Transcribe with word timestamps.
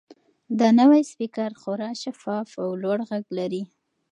دا 0.59 0.67
نوی 0.79 1.01
سپیکر 1.11 1.51
خورا 1.61 1.89
شفاف 2.03 2.49
او 2.63 2.69
لوړ 2.83 2.99
غږ 3.09 3.25
لري. 3.37 3.63